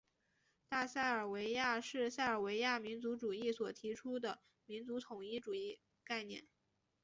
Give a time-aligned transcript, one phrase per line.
[0.67, 6.47] 大塞尔维亚是塞尔维亚民族主义者所提出的民族统一主义概念。